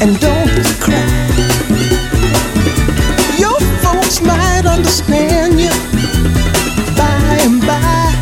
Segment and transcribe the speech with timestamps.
[0.00, 1.28] And don't cry.
[3.38, 5.70] Your folks might understand you
[6.96, 8.14] by and by.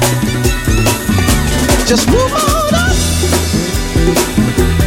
[1.87, 2.97] Just move on up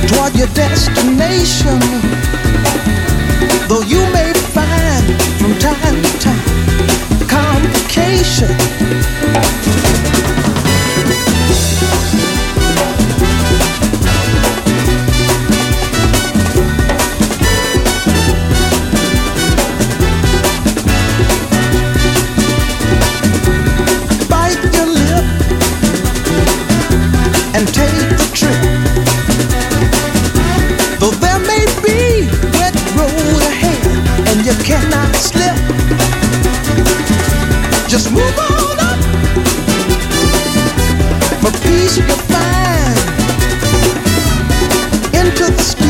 [0.10, 1.80] toward your destination.
[3.68, 5.06] Though you may find
[5.40, 6.44] from time to time
[7.28, 8.50] complication.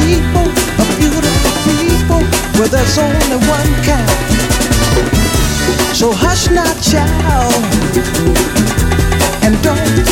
[0.09, 0.49] Steeple
[0.81, 2.21] of beautiful people
[2.57, 4.09] where there's only one kind.
[5.95, 7.53] So hush now, child,
[9.43, 10.08] and don't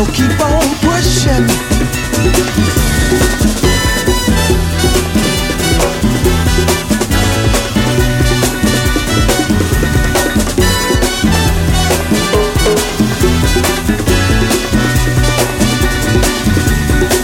[0.00, 1.46] so keep on pushing.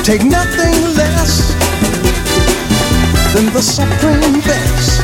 [0.03, 1.55] Take nothing less
[3.33, 5.01] than the supreme best.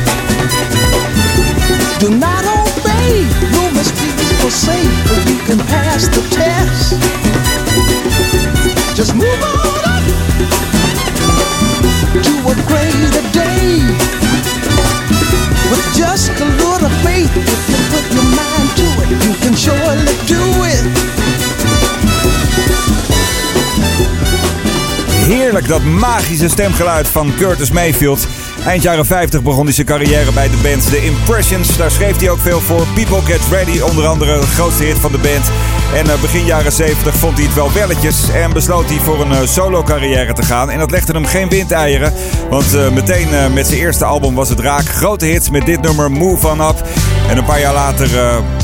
[1.99, 7.52] Do not obey rumors people say, but you can pass the test.
[8.95, 10.03] Just move on up
[13.33, 13.81] day.
[15.71, 17.33] With just a faith,
[17.69, 18.85] you put your mind to
[19.25, 20.83] you can surely do it.
[25.27, 28.27] Heerlijk dat magische stemgeluid van Curtis Mayfield.
[28.65, 31.77] Eind jaren 50 begon hij zijn carrière bij de band The Impressions.
[31.77, 32.87] Daar schreef hij ook veel voor.
[32.93, 35.51] People Get Ready, onder andere de grootste hit van de band.
[35.93, 39.31] En eh, begin jaren 70 vond hij het wel welletjes en besloot hij voor een
[39.31, 40.69] eh, solo carrière te gaan.
[40.69, 42.13] En dat legde hem geen windeieren,
[42.49, 44.85] want eh, meteen met zijn eerste album was het raak.
[44.85, 46.83] Grote hits met dit nummer Move On Up.
[47.29, 48.09] En een paar jaar later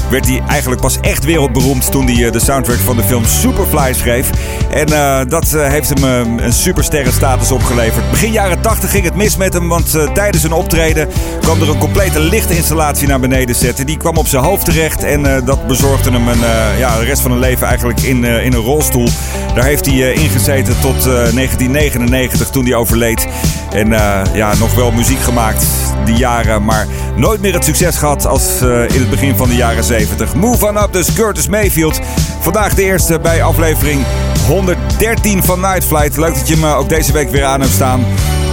[0.10, 3.94] werd hij eigenlijk pas echt wereldberoemd toen hij eh, de soundtrack van de film Superfly
[3.94, 4.30] schreef.
[4.70, 8.10] En eh, dat eh, heeft hem eh, een supersterrenstatus opgeleverd.
[8.12, 11.08] Begin jaren 80 ging het mis met hem, want tijdens een optreden
[11.42, 13.86] kwam er een complete lichtinstallatie naar beneden zetten.
[13.86, 16.40] Die kwam op zijn hoofd terecht en dat bezorgde hem een,
[16.78, 19.10] ja, de rest van zijn leven eigenlijk in, in een rolstoel.
[19.56, 23.28] Daar heeft hij ingezeten tot eh, 1999 toen hij overleed.
[23.72, 23.90] En
[24.34, 25.66] ja, nog wel muziek gemaakt
[26.06, 29.84] die jaren, maar nooit meer het succes gehad als in het begin van de jaren
[29.84, 29.99] 70.
[30.36, 32.00] Move on up, dus Curtis Mayfield.
[32.40, 34.06] Vandaag de eerste bij aflevering
[34.48, 36.18] 113 van Night Flight.
[36.18, 38.06] Leuk dat je me ook deze week weer aan hebt staan.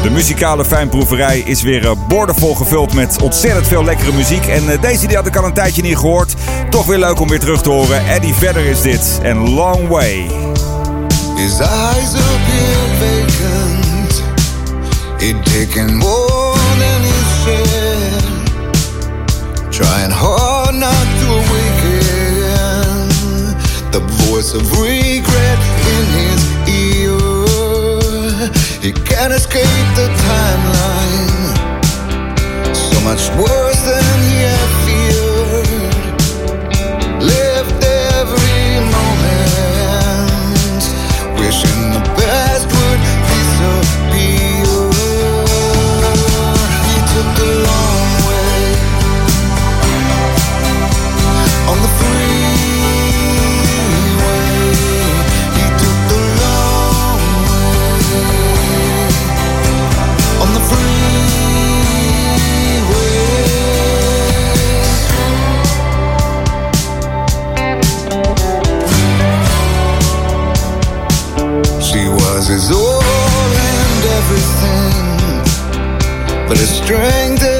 [0.02, 4.46] De muzikale fijnproeverij is weer eh, boordevol gevuld met ontzettend veel lekkere muziek.
[4.46, 6.34] En eh, deze die had ik al een tijdje niet gehoord.
[6.70, 8.08] Toch weer leuk om weer terug te horen.
[8.08, 10.30] Eddie Vedder is dit en Long Way.
[11.36, 14.22] His eyes appear vacant.
[15.18, 17.14] He'd taken more than he
[17.44, 18.24] said.
[19.70, 22.76] Trying hard not to awaken
[23.92, 25.58] the voice of regret
[25.94, 27.18] in his ear.
[28.82, 31.54] He can't escape the timeline.
[32.74, 33.75] So much worse
[74.36, 75.78] everything,
[76.48, 77.55] but it's strength.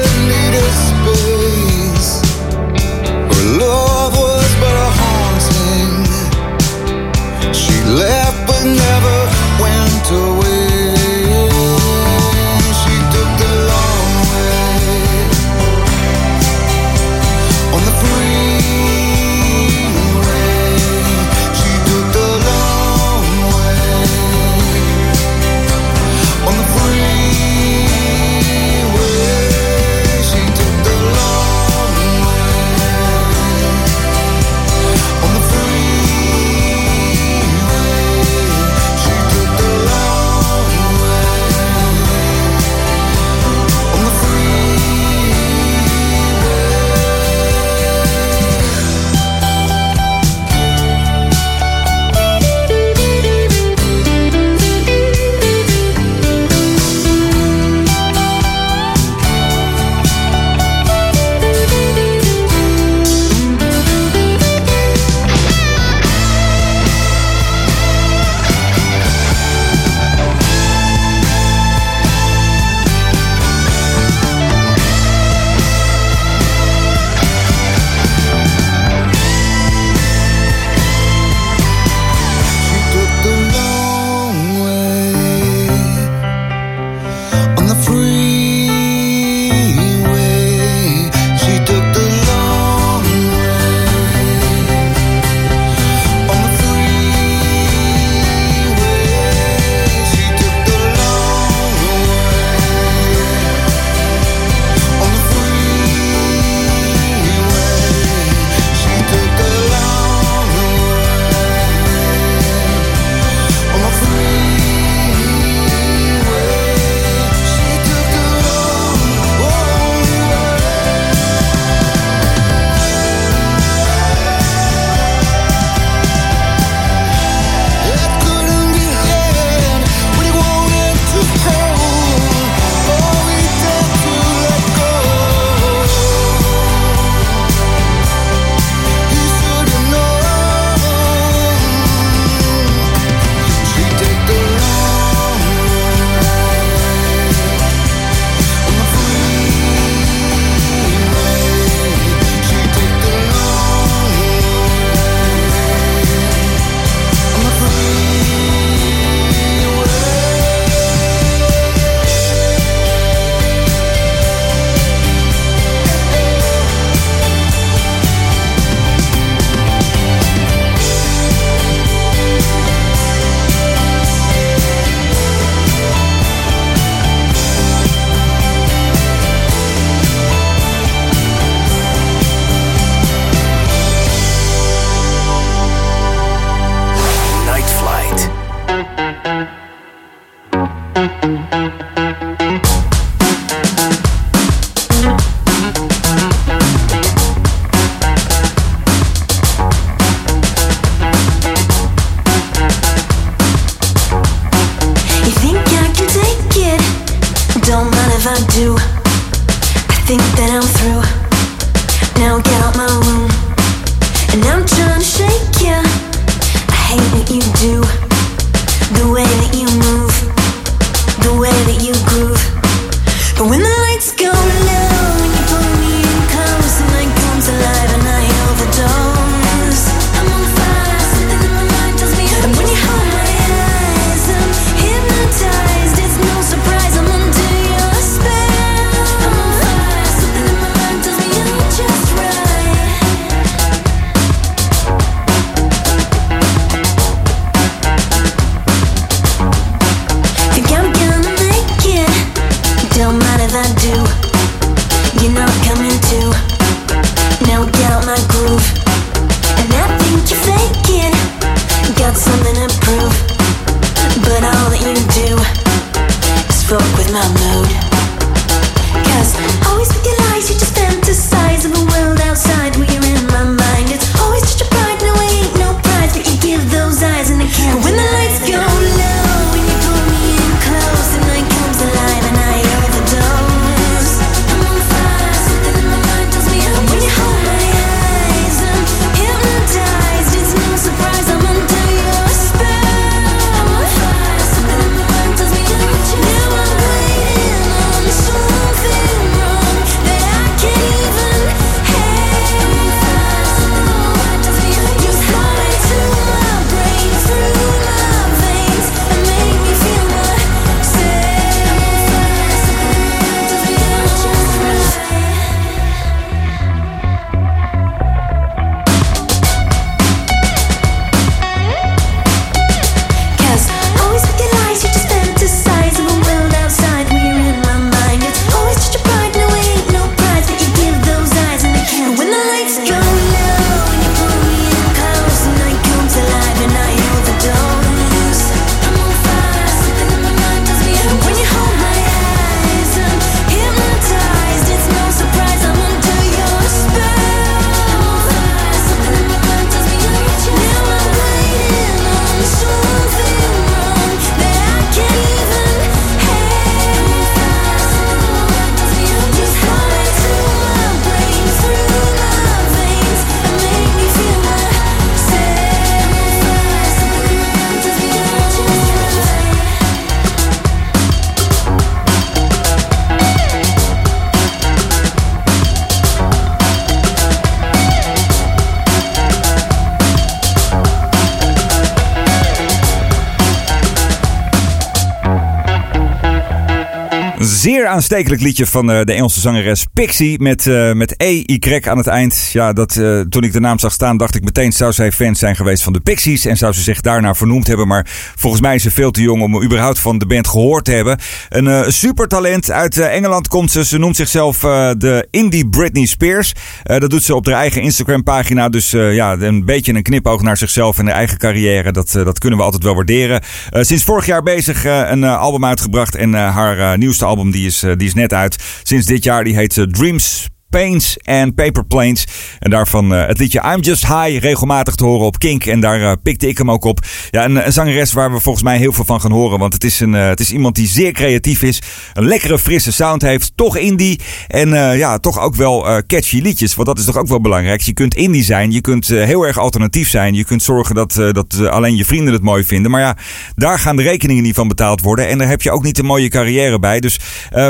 [387.97, 392.49] Aanstekelijk liedje van uh, de Engelse zangeres Pixie met, uh, met E-Y aan het eind.
[392.53, 395.35] Ja, dat, uh, toen ik de naam zag staan dacht ik meteen zou zij fan
[395.35, 397.87] zijn geweest van de Pixies en zou ze zich daarna vernoemd hebben.
[397.87, 400.91] Maar volgens mij is ze veel te jong om überhaupt van de band gehoord te
[400.91, 401.19] hebben.
[401.49, 403.85] Een supertalent uit Engeland komt ze.
[403.85, 404.59] Ze noemt zichzelf
[404.97, 406.53] de Indie Britney Spears.
[406.83, 408.69] dat doet ze op haar eigen Instagram pagina.
[408.69, 411.91] Dus ja, een beetje een knipoog naar zichzelf en haar eigen carrière.
[411.91, 413.41] Dat, dat kunnen we altijd wel waarderen.
[413.71, 418.13] sinds vorig jaar bezig een album uitgebracht en haar nieuwste album die is, die is
[418.13, 418.57] net uit.
[418.83, 422.27] Sinds dit jaar, die heet Dreams Paints en Paper Planes.
[422.59, 425.65] En daarvan uh, het liedje I'm Just High regelmatig te horen op Kink.
[425.65, 426.99] En daar uh, pikte ik hem ook op.
[427.31, 429.59] Ja, een, zangeres waar we volgens mij heel veel van gaan horen.
[429.59, 431.81] Want het is, een, uh, het is iemand die zeer creatief is.
[432.13, 433.51] Een lekkere frisse sound heeft.
[433.55, 434.19] Toch indie.
[434.47, 436.75] En ja, toch ook wel catchy liedjes.
[436.75, 437.81] Want dat is toch ook wel belangrijk.
[437.81, 438.71] Je kunt indie zijn.
[438.71, 440.33] Je kunt heel erg alternatief zijn.
[440.33, 442.91] Je kunt zorgen dat, dat alleen je vrienden het mooi vinden.
[442.91, 443.17] Maar ja,
[443.55, 445.27] daar gaan de rekeningen niet van betaald worden.
[445.27, 446.99] En daar heb je ook niet een mooie carrière bij.
[446.99, 447.19] Dus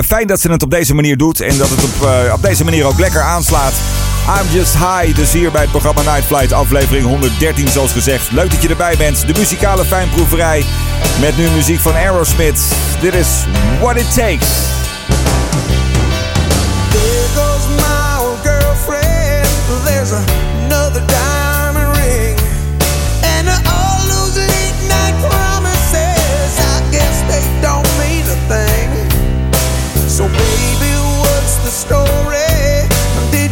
[0.05, 1.41] fijn dat ze het op deze manier doet.
[1.41, 3.73] En dat het op, op deze manier ook lekker aanslaat.
[4.27, 8.31] I'm Just High, dus hier bij het programma Night Flight, aflevering 113 zoals gezegd.
[8.31, 10.65] Leuk dat je erbij bent, de muzikale fijnproeverij
[11.19, 12.59] met nu muziek van Aerosmith.
[13.01, 13.27] Dit is
[13.79, 14.47] What It Takes.
[17.77, 19.47] My girlfriend,
[19.85, 21.01] there's another
[21.95, 22.37] ring.
[23.23, 23.97] And all
[25.29, 28.89] promises, I guess they don't mean a thing.
[30.09, 32.46] So baby, what's the story?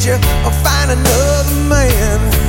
[0.06, 2.45] You or find another man?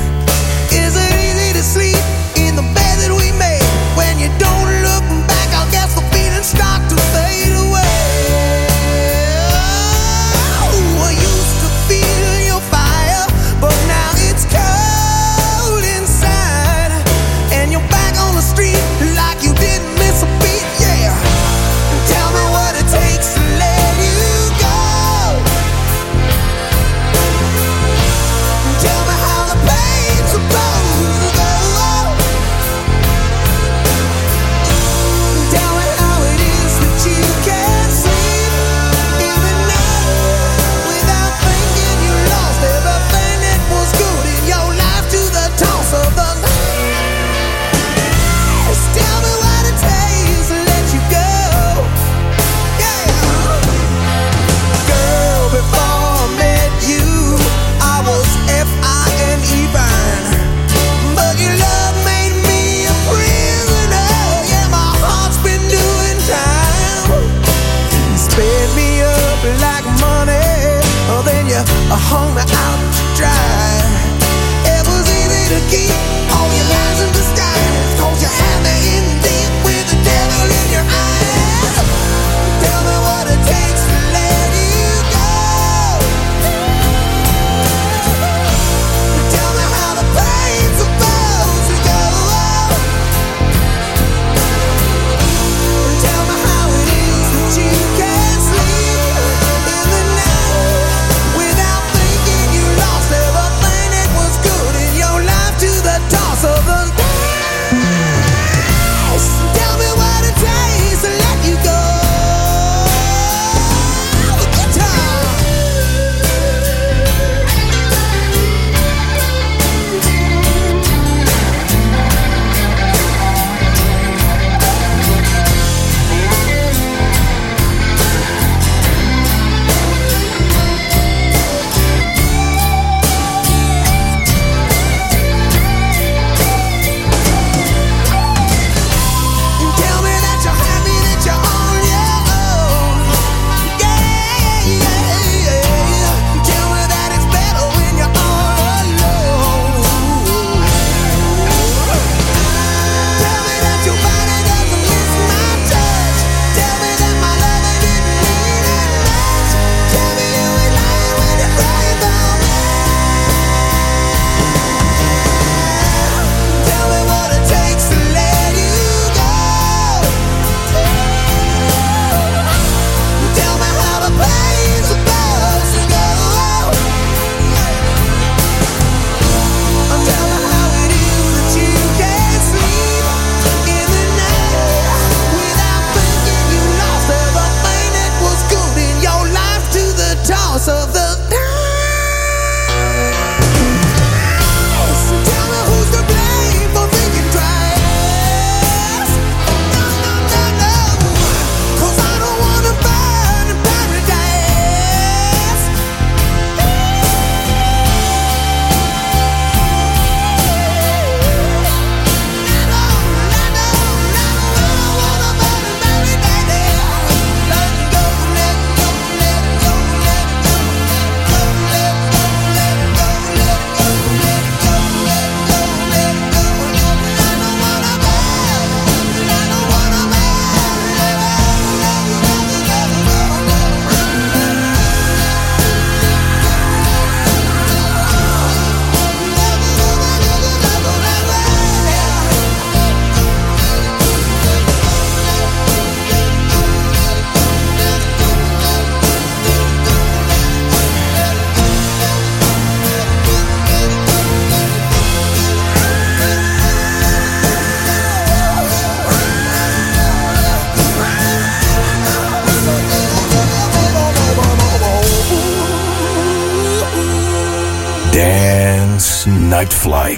[269.87, 270.16] Night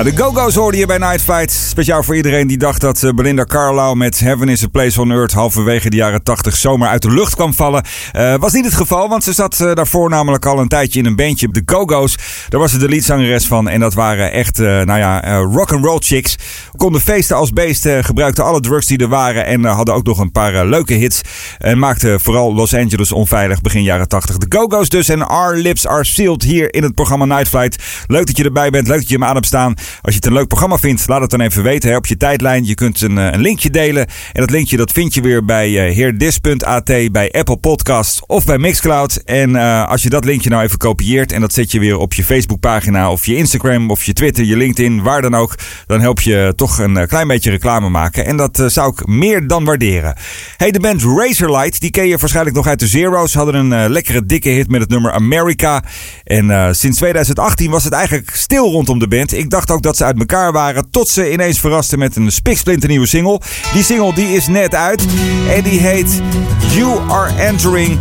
[0.00, 1.69] Ja, de Go-Go's hoorde je bij Night Flight.
[1.70, 5.10] Speciaal voor iedereen die dacht dat eh, Belinda Carlisle met Heaven is a Place on
[5.10, 7.84] Earth halverwege de jaren 80 zomaar uit de lucht kwam vallen.
[8.12, 11.06] Eh, was niet het geval, want ze zat eh, daarvoor namelijk al een tijdje in
[11.06, 11.48] een bandje.
[11.48, 12.16] De Go-Go's,
[12.48, 13.68] daar was ze de leadzangeres van.
[13.68, 16.36] En dat waren echt, nou ja, rock'n'roll chicks.
[16.76, 19.46] Konden feesten als beesten, gebruikten alle drugs die er waren.
[19.46, 21.20] En hadden ook nog een paar leuke hits.
[21.58, 24.38] En maakten vooral Los Angeles onveilig begin jaren 80.
[24.38, 27.82] De Go-Go's dus en Our Lips Are Sealed hier in het programma Night Flight.
[28.06, 29.74] Leuk dat je erbij bent, leuk dat je hem aan hebt staan.
[29.74, 32.64] Als je het een leuk programma vindt, laat het dan even weten op je tijdlijn.
[32.64, 34.06] Je kunt een, eh, een linkje delen.
[34.32, 38.58] En dat linkje dat vind je weer bij eh, heerdis.at, bij Apple Podcasts of bij
[38.58, 39.16] Mixcloud.
[39.24, 42.14] En eh, als je dat linkje nou even kopieert en dat zet je weer op
[42.14, 45.54] je Facebookpagina of je Instagram of je Twitter, je LinkedIn, waar dan ook.
[45.86, 48.26] Dan help je toch een klein beetje reclame maken.
[48.26, 50.16] En dat zou ik meer dan waarderen.
[50.56, 53.34] Hey, de band Razorlight, die ken je waarschijnlijk nog uit de Zero's.
[53.34, 55.82] Hadden een lekkere dikke hit met het nummer America.
[56.24, 59.32] En sinds 2018 was het eigenlijk stil rondom de band.
[59.32, 63.06] Ik dacht ook dat ze uit elkaar waren, tot ze ineens verrasten met een spiksplinternieuwe
[63.06, 63.40] single.
[63.72, 65.02] Die single die is net uit
[65.48, 66.20] en die heet
[66.74, 67.98] You Are Entering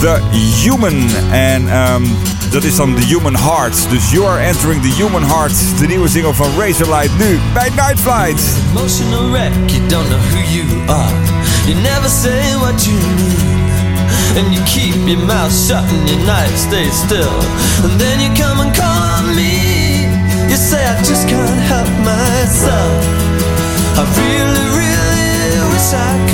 [0.00, 0.20] The
[0.62, 1.08] Human.
[1.30, 2.02] En ehm,
[2.50, 3.76] dat is dan The Human Heart.
[3.90, 5.52] Dus You Are Entering The Human Heart.
[5.78, 8.42] De nieuwe single van Razorlight nu bij Night Flight.
[8.74, 11.14] Emotional wreck, you don't know who you are.
[11.66, 13.52] You never say what you need.
[14.36, 17.38] And you keep your mouth shut and your night stays still.
[17.84, 19.82] And then you come and call on me.
[20.48, 21.81] You say, I just can't help
[22.22, 23.02] myself.
[23.98, 26.31] I really, really wish I could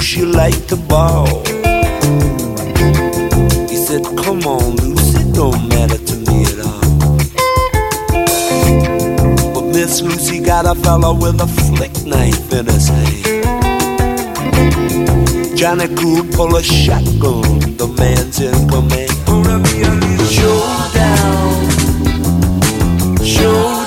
[0.00, 1.26] she liked like the ball.
[3.68, 6.80] He said, Come on, Lucy, don't matter to me at all.
[9.54, 13.46] But Miss Lucy got a fella with a flick knife in his hand.
[15.56, 19.10] Johnny Cool pull a shotgun, the man's in command.
[19.26, 19.90] Gonna be a
[20.26, 21.66] showdown.
[23.24, 23.77] Showdown.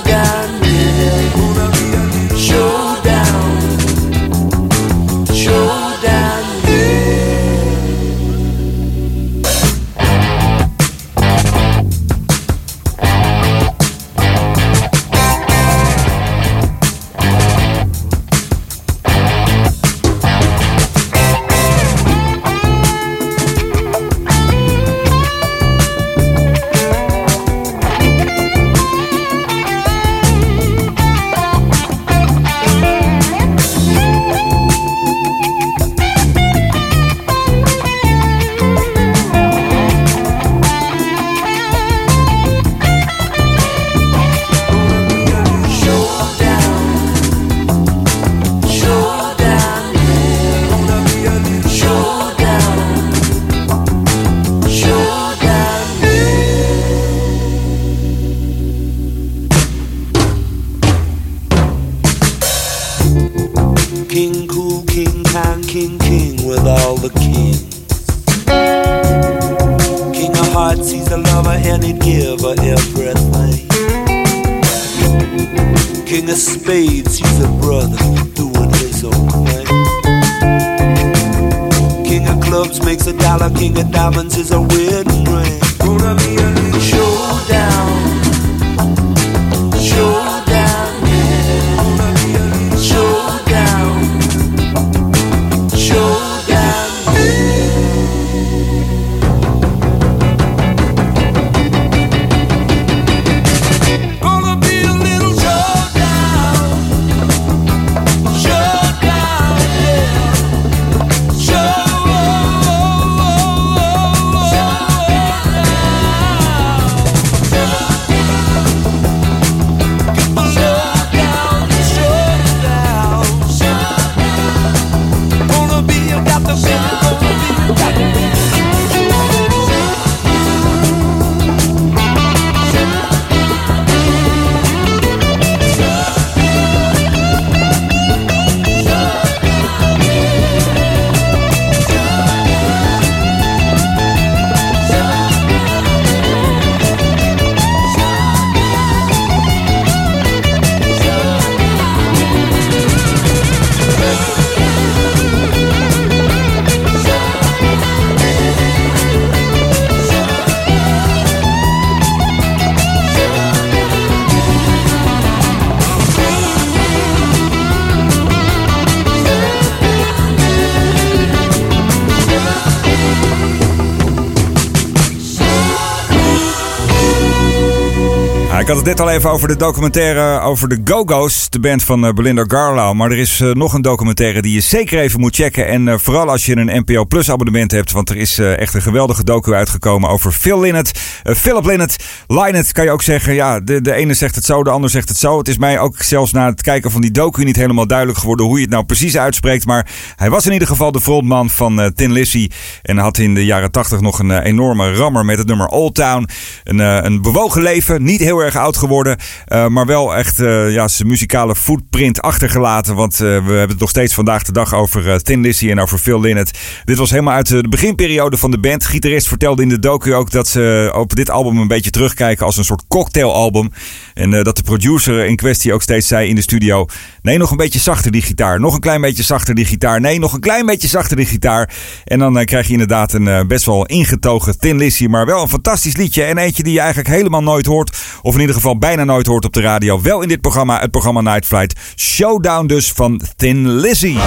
[179.02, 182.94] Al even over de documentaire over de Go-Go's, de band van eh, Belinda Garlow.
[182.94, 185.68] Maar er is eh, nog een documentaire die je zeker even moet checken.
[185.68, 188.82] En eh, vooral als je een NPO Plus abonnement hebt, want er is echt een
[188.82, 190.66] geweldige docu uitgekomen over Phil.
[190.66, 190.82] Eh,
[191.24, 193.34] Philip Lynott, Lynott kan je ook zeggen.
[193.34, 195.38] Ja, de, de ene zegt het zo, de ander zegt het zo.
[195.38, 198.46] Het is mij ook zelfs na het kijken van die docu niet helemaal duidelijk geworden
[198.46, 199.66] hoe je het nou precies uitspreekt.
[199.66, 202.50] Maar hij was in ieder geval de frontman van Tin Lizzy.
[202.82, 206.30] En had in de jaren tachtig nog een enorme rammer met het nummer Old Town.
[206.64, 208.91] Een, een bewogen leven, niet heel erg oud geworden.
[208.92, 212.96] Eh, maar wel echt eh, ja, zijn muzikale footprint achtergelaten.
[212.96, 215.98] Want eh, we hebben het nog steeds vandaag de dag over Tin Lizzy en over
[215.98, 216.58] Phil Lynott.
[216.86, 218.86] Dit was helemaal uit de beginperiode van de band.
[218.86, 222.58] Gitarist vertelde in de docu ook dat ze op dit album een beetje terugkijken als
[222.58, 223.72] een soort cocktailalbum.
[224.14, 226.86] En dat de producer in kwestie ook steeds zei in de studio...
[227.22, 228.60] Nee, nog een beetje zachter die gitaar.
[228.60, 230.02] Nog een klein beetje zachter die gitaar.
[230.02, 231.74] Nee, nog een klein beetje zachter die gitaar.
[232.06, 235.06] En dan krijg je inderdaad een best wel ingetogen Tin Lizzy.
[235.06, 236.24] Maar wel een fantastisch liedje.
[236.24, 237.98] En eentje die je eigenlijk helemaal nooit hoort.
[238.22, 240.02] Of in ieder geval bijna nooit hoort op de radio.
[240.02, 241.80] Wel in dit programma, het programma Night Flight.
[241.96, 244.18] Showdown dus van Tin Lizzy.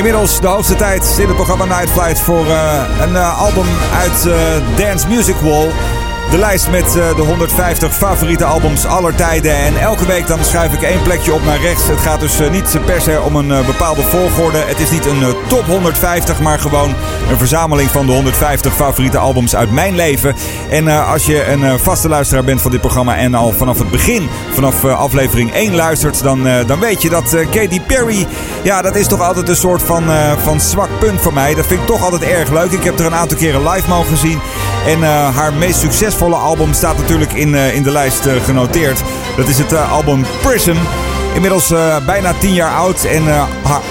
[0.00, 4.26] Inmiddels de hoogste tijd in het programma Night Flight voor eh, een eh, album uit
[4.26, 5.68] eh, Dance Music Wall.
[6.30, 9.56] De lijst met eh, de 150 favoriete albums aller tijden.
[9.56, 11.88] En elke week dan schuif ik één plekje op naar rechts.
[11.88, 14.58] Het gaat dus eh, niet per se om een eh, bepaalde volgorde.
[14.58, 16.94] Het is niet een top 150, maar gewoon
[17.30, 20.34] een verzameling van de 150 favoriete albums uit mijn leven.
[20.68, 24.28] En als je een vaste luisteraar bent van dit programma en al vanaf het begin,
[24.52, 28.26] vanaf aflevering 1 luistert, dan, dan weet je dat Katy Perry,
[28.62, 30.04] ja, dat is toch altijd een soort van,
[30.42, 31.54] van zwak punt voor mij.
[31.54, 32.70] Dat vind ik toch altijd erg leuk.
[32.70, 34.40] Ik heb er een aantal keren live mogen zien.
[34.86, 39.02] En haar meest succesvolle album staat natuurlijk in, eh, in de lijst eh, genoteerd.
[39.36, 40.76] Dat is het eh, album Prism.
[41.34, 43.04] Inmiddels eh, bijna 10 jaar oud.
[43.04, 43.44] En eh,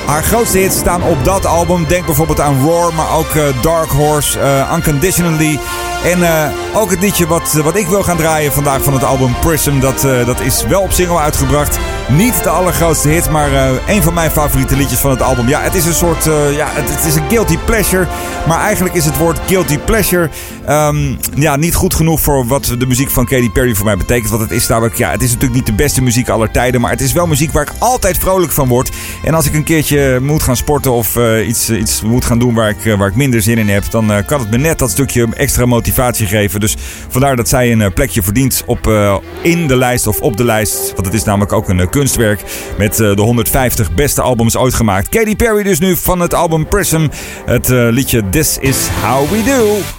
[0.06, 1.86] haar, grootste hits staan op dat album.
[1.88, 4.39] Denk bijvoorbeeld aan Roar, maar ook eh, Dark Horse,
[4.75, 5.60] Unconditionally.
[6.04, 9.80] En ook het liedje wat, wat ik wil gaan draaien vandaag van het album Prism.
[9.80, 11.80] Dat, dat is wel op single uitgebracht.
[12.08, 13.49] Niet de allergrootste hit, maar
[13.88, 15.47] een van mijn favoriete liedjes van het album.
[15.47, 16.23] Ja, het is een soort.
[16.52, 18.08] ja, het, het is een guilty pleasure.
[18.47, 20.30] Maar eigenlijk is het woord guilty pleasure.
[20.65, 24.30] ehm, ja, niet goed genoeg voor wat de muziek van Katy Perry voor mij betekent.
[24.30, 24.95] Want het is namelijk.
[24.95, 26.82] Ja, het is natuurlijk niet de beste muziek aller tijden.
[26.82, 28.89] Maar het is wel muziek waar ik altijd vrolijk van word.
[29.23, 32.53] En als ik een keertje moet gaan sporten of eh, iets, iets moet gaan doen
[32.53, 33.83] waar ik, eh, waar ik minder zin in heb.
[33.91, 36.59] dan eh, kan het me net dat stukje extra motivatie geven.
[36.59, 36.75] Dus
[37.09, 40.43] vandaar dat zij een eh, plekje verdient op, eh, in de lijst of op de
[40.43, 40.93] lijst.
[40.93, 42.43] Want het is namelijk ook een eh, kunstwerk
[42.77, 45.09] met eh, de 150 beste albums ooit gemaakt.
[45.09, 47.07] Katy Perry dus nu van het album Prism.
[47.45, 49.98] Het eh, liedje This Is How We Do.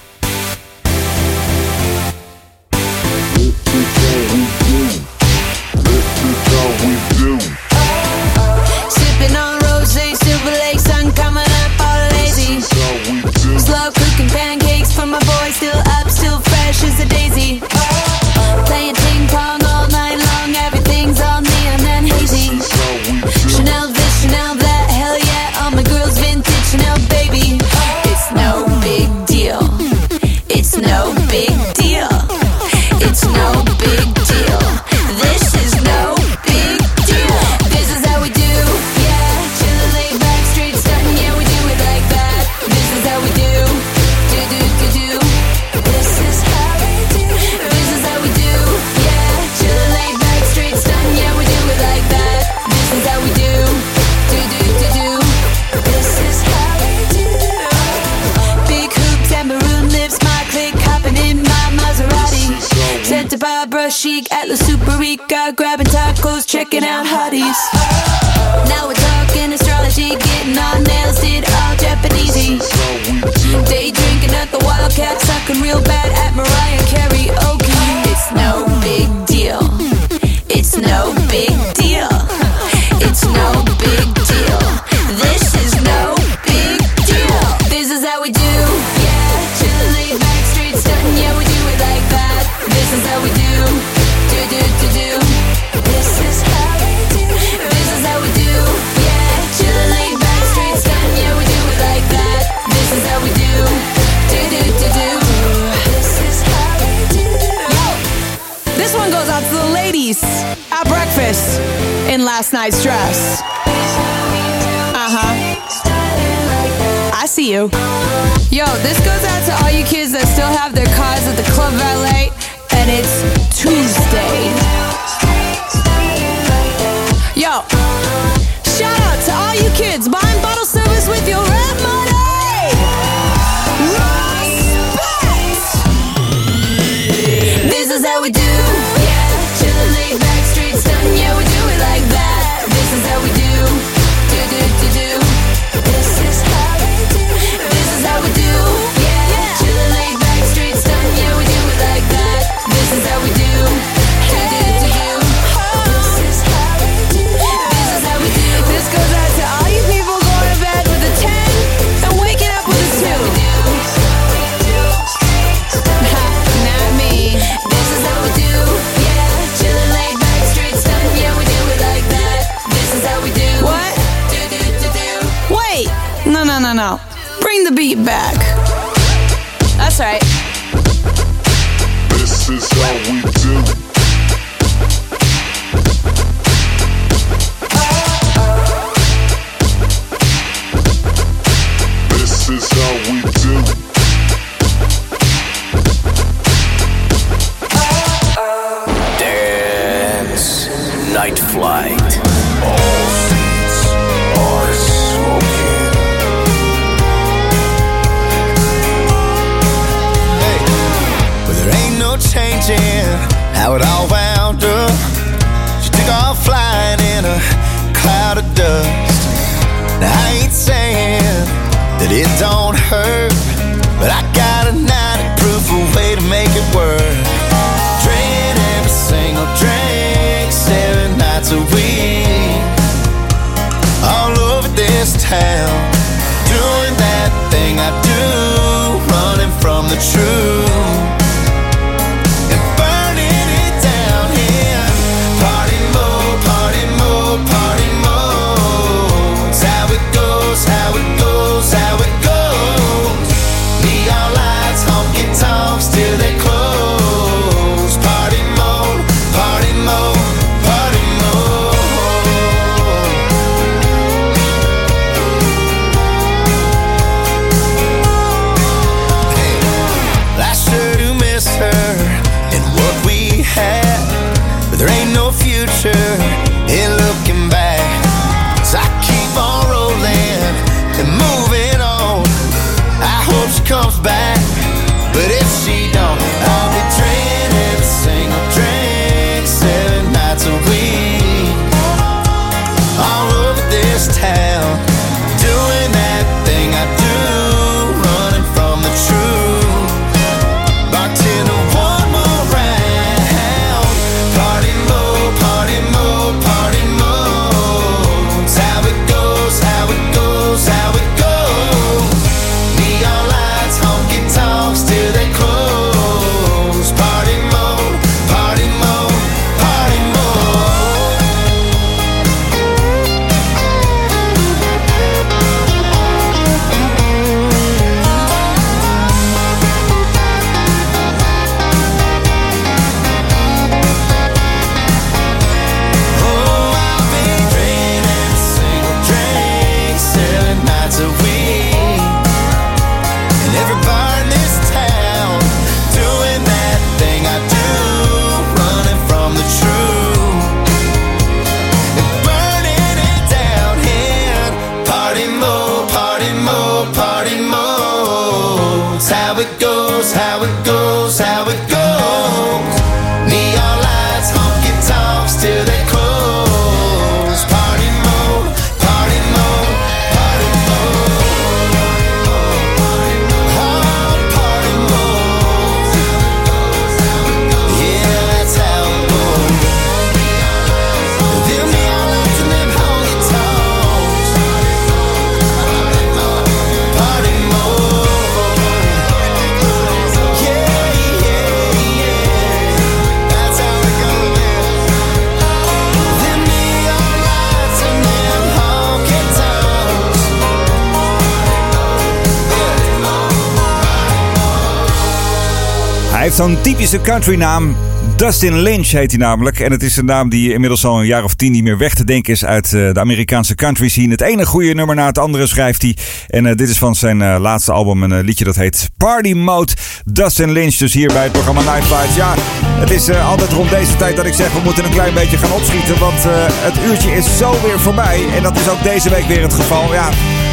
[406.93, 407.77] is de countrynaam
[408.17, 409.61] Dustin Lynch heet hij namelijk.
[409.61, 411.95] En het is een naam die inmiddels al een jaar of tien niet meer weg
[411.95, 414.11] te denken is uit eh, de Amerikaanse country scene.
[414.11, 415.97] Het ene goede nummer na het andere schrijft hij.
[416.27, 419.73] En eh, dit is van zijn eh, laatste album een liedje dat heet Party Mode.
[420.05, 424.17] Dustin Lynch dus hier bij het programma Night Ja, het is altijd rond deze tijd
[424.17, 425.99] dat ik zeg we moeten een klein beetje gaan opschieten.
[425.99, 428.25] Want het uurtje is zo weer voorbij.
[428.37, 429.93] En dat is ook deze week weer het geval.
[429.93, 430.09] Ja,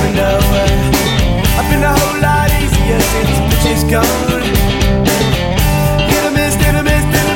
[0.00, 0.38] never know.
[1.58, 3.30] I've been a whole lot easier since
[3.62, 4.40] she's gone.
[6.08, 6.54] Miss, miss,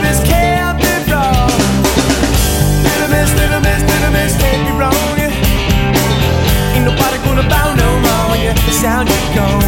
[0.00, 1.50] miss, can't be wrong.
[2.82, 3.82] Miss, miss,
[4.16, 5.18] miss, can't be wrong.
[6.74, 8.36] Ain't nobody gonna bow no more
[8.72, 9.64] sound gone.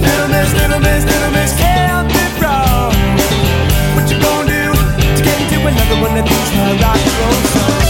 [0.00, 1.04] Miss, miss,
[1.36, 2.92] miss, can't be wrong.
[3.94, 4.72] What you gonna do
[5.16, 6.50] to get into another one of these
[6.82, 7.83] rock and roll songs?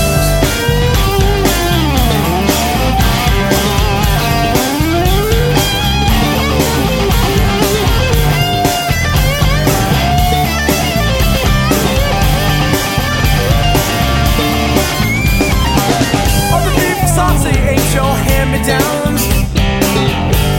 [18.55, 19.22] hand-me-downs?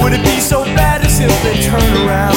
[0.03, 2.35] Would it be so bad to simply turn around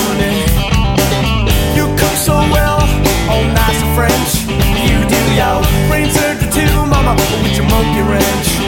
[1.74, 2.80] you cook so well,
[3.28, 4.46] all nice and French?
[4.88, 8.67] You do your brain surgery, to mama, with your monkey wrench.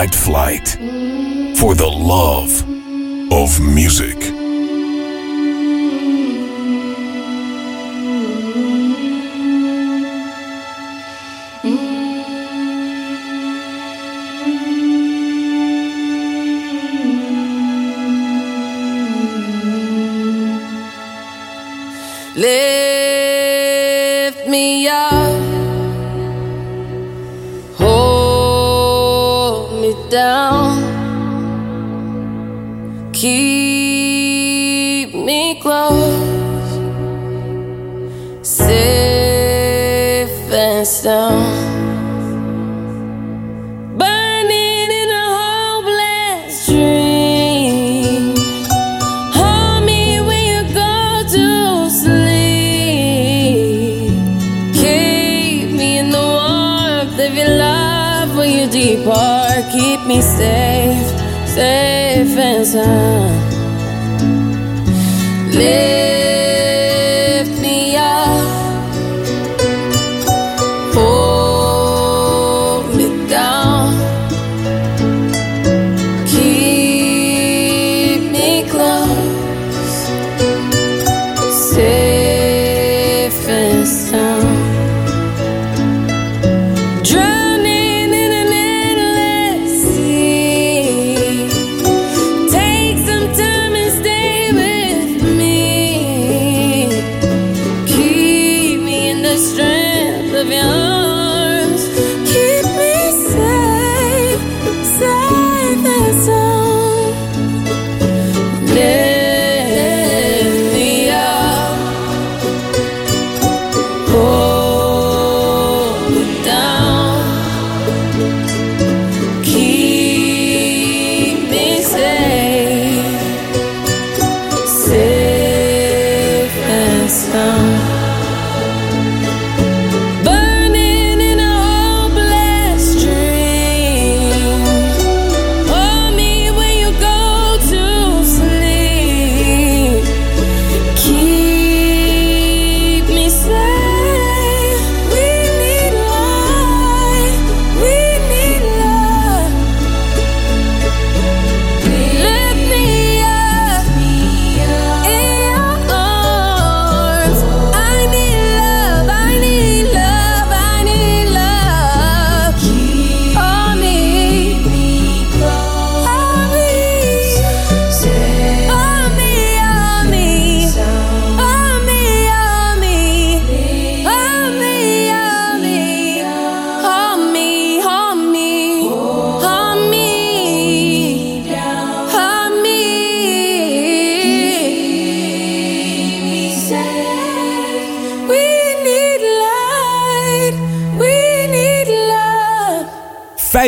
[0.00, 0.68] Midnight Flight
[1.58, 2.62] for the love
[3.30, 4.19] of music.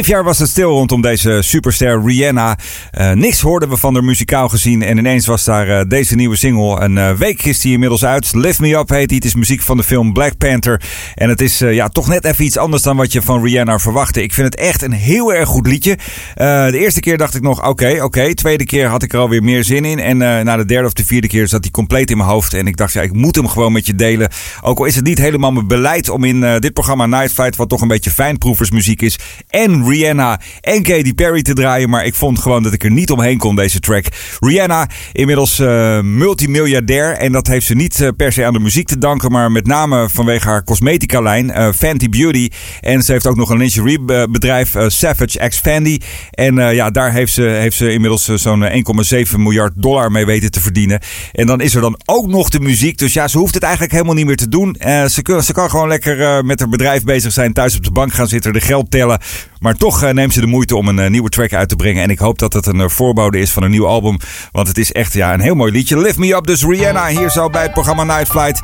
[0.03, 2.59] Vijf jaar was het stil rondom deze superster Rihanna.
[2.90, 4.82] Eh, niks hoorden we van haar muzikaal gezien.
[4.82, 6.80] En ineens was daar eh, deze nieuwe single.
[6.80, 8.34] Een eh, week is inmiddels uit.
[8.34, 9.16] Lift Me Up heet die.
[9.16, 10.82] Het is muziek van de film Black Panther.
[11.14, 14.22] En het is ja, toch net even iets anders dan wat je van Rihanna verwachtte.
[14.22, 15.98] Ik vind het echt een heel erg goed liedje.
[16.34, 18.34] De eerste keer dacht ik nog, oké, oké.
[18.34, 19.98] Tweede keer had ik er alweer meer zin in.
[19.98, 22.55] En na de derde of de vierde keer zat hij compleet in mijn hoofd.
[22.55, 24.30] En ik dacht, ja, ik moet hem gewoon met je delen.
[24.62, 27.68] Ook al is het niet helemaal mijn beleid om in dit programma Night Flight, wat
[27.68, 31.90] toch een beetje fijnproeversmuziek is, en Rihanna en Katy Perry te draaien.
[31.90, 34.05] Maar ik vond gewoon dat ik er niet omheen kon, deze track.
[34.40, 37.16] Rihanna, inmiddels eh, multimiljardair.
[37.16, 39.66] En dat heeft ze niet eh, per se aan de muziek te danken, maar met
[39.66, 42.49] name vanwege haar cosmetica-lijn, eh, Fenty Beauty.
[42.80, 46.01] En ze heeft ook nog een lingerie-bedrijf, Savage X Fendi.
[46.30, 50.51] En ja, daar heeft ze, heeft ze inmiddels zo'n eh, 1,7 miljard dollar mee weten
[50.51, 51.01] te verdienen.
[51.32, 52.99] En dan is er dan ook nog de muziek.
[52.99, 54.76] Dus ja, ze hoeft het eigenlijk helemaal niet meer te doen.
[55.09, 58.53] Ze, kan gewoon lekker met haar bedrijf bezig zijn, thuis op de bank gaan zitten,
[58.53, 59.20] de geld tellen.
[59.62, 62.02] Maar toch eh, neemt ze de moeite om een eh, nieuwe track uit te brengen.
[62.02, 64.18] En ik hoop dat het een eh, voorbode is van een nieuw album.
[64.52, 65.98] Want het is echt ja, een heel mooi liedje.
[65.98, 68.60] Lift Me Up, dus Rihanna hier zo bij het programma Night Flight.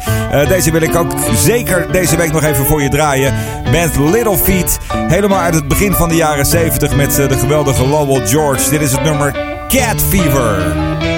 [0.49, 3.35] Deze wil ik ook zeker deze week nog even voor je draaien.
[3.71, 4.79] Met Little Feet.
[4.93, 8.71] Helemaal uit het begin van de jaren 70 met de geweldige Lowell George.
[8.71, 9.33] Dit is het nummer
[9.69, 11.18] Cat Fever.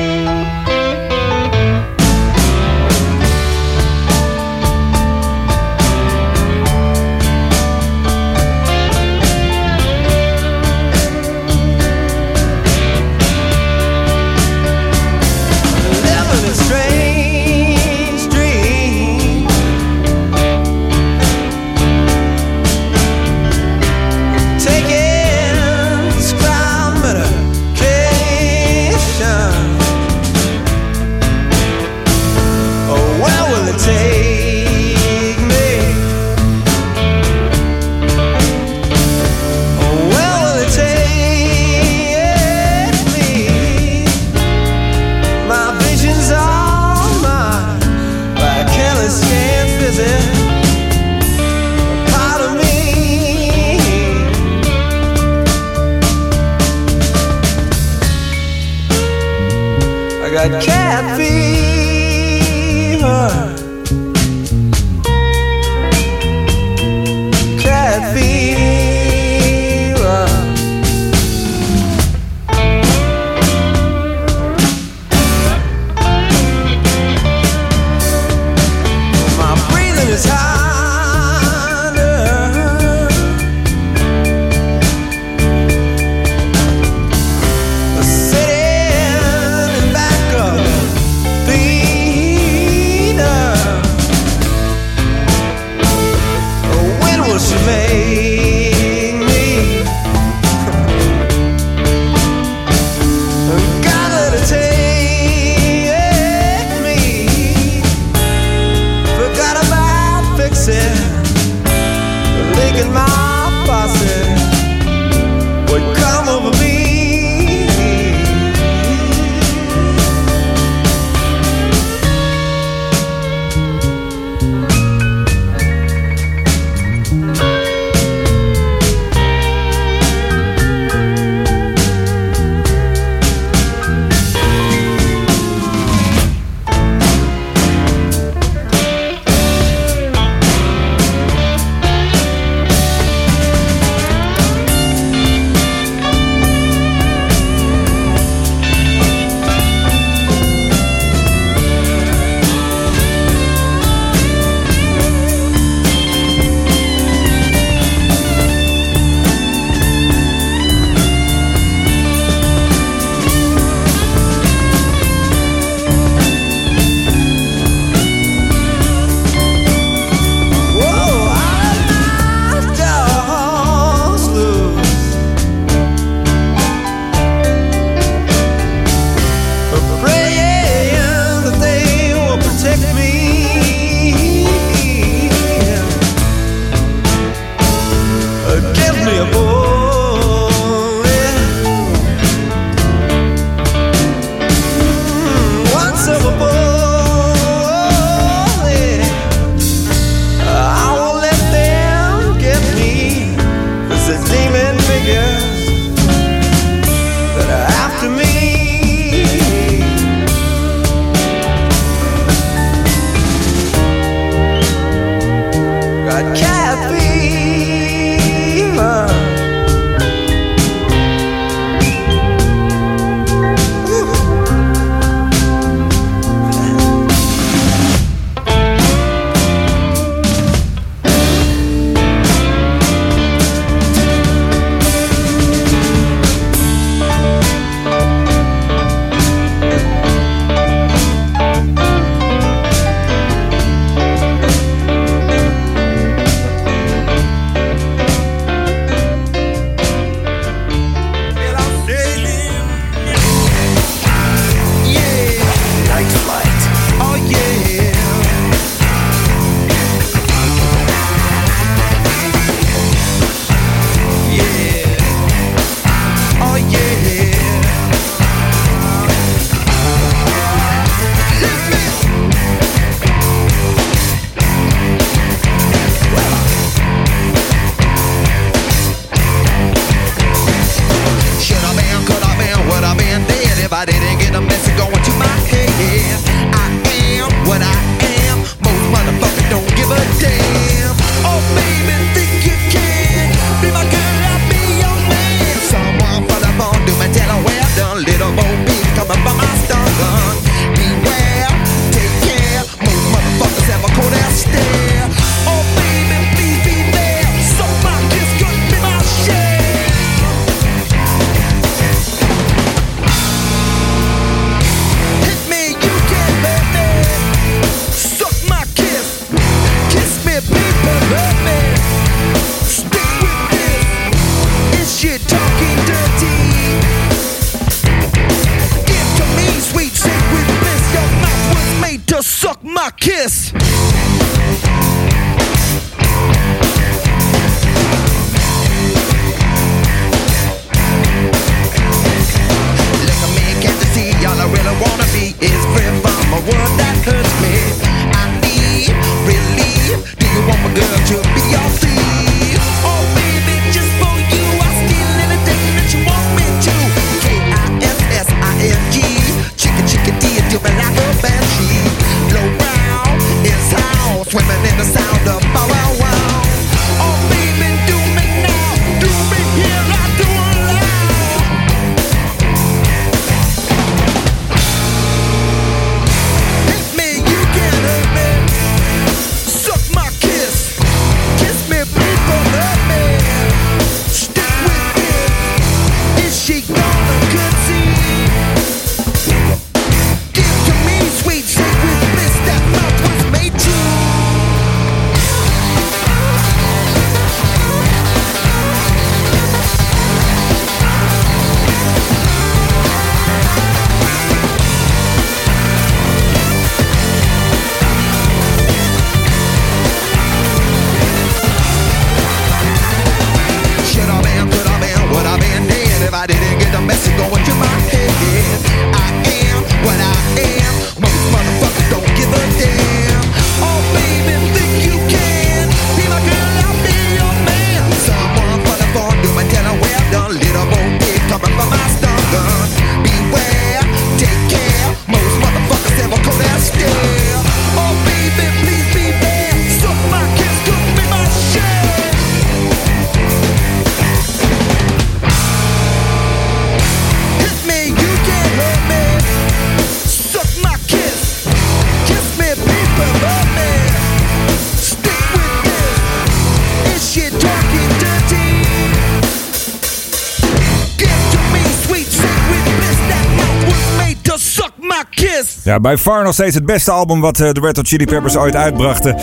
[465.71, 468.37] Ja, bij far nog steeds het beste album wat eh, de Red Hot Chili Peppers
[468.37, 469.17] ooit uitbrachten.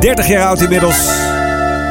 [0.00, 1.08] 30 jaar oud inmiddels.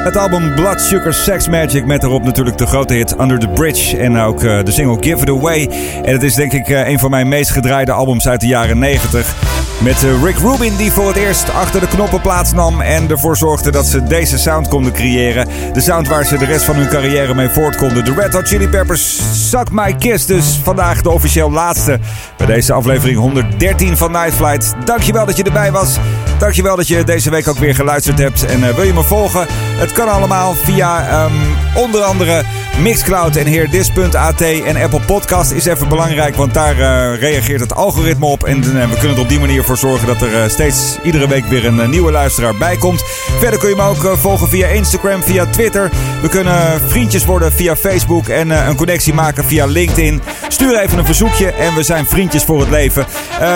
[0.04, 3.98] Het album Blood Sugar Sex Magic met daarop natuurlijk de grote hit Under the Bridge
[3.98, 5.70] en ook eh, de single Give It Away.
[6.04, 8.80] En het is denk ik eh, een van mijn meest gedraaide albums uit de jaren
[8.80, 9.36] 90.
[9.84, 13.86] Met Rick Rubin die voor het eerst achter de knoppen plaatsnam en ervoor zorgde dat
[13.86, 15.48] ze deze sound konden creëren.
[15.74, 18.06] De sound waar ze de rest van hun carrière mee voort konden.
[18.06, 19.20] De Red Hot Chili Peppers
[19.50, 22.00] Suck My Kiss dus vandaag de officieel laatste
[22.38, 24.74] bij deze aflevering 113 van Night Flight.
[24.86, 25.98] Dankjewel dat je erbij was.
[26.40, 28.46] Dankjewel dat je deze week ook weer geluisterd hebt.
[28.46, 29.46] En eh, wil je me volgen?
[29.76, 31.34] Het kan allemaal via ehm,
[31.76, 32.44] onder andere
[32.80, 38.26] Mixcloud en heerdis.at en Apple Podcast is even belangrijk, want daar eh, reageert het algoritme
[38.26, 38.44] op.
[38.44, 41.28] En eh, we kunnen er op die manier voor zorgen dat er eh, steeds iedere
[41.28, 43.04] week weer een nieuwe luisteraar bij komt.
[43.40, 45.90] Verder kun je me ook volgen via Instagram, via Twitter.
[46.22, 50.22] We kunnen vriendjes worden via Facebook en een connectie maken via LinkedIn.
[50.48, 53.06] Stuur even een verzoekje en we zijn vriendjes voor het leven.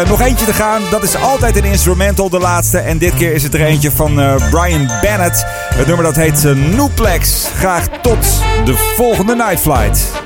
[0.07, 2.77] Nog eentje te gaan, dat is altijd een instrumental, de laatste.
[2.77, 5.45] En dit keer is het er eentje van Brian Bennett.
[5.75, 7.47] Het nummer dat heet eh, Nuplex.
[7.55, 10.24] Graag tot de volgende Night Flight.